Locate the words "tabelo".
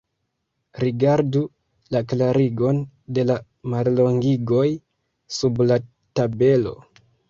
5.93-6.79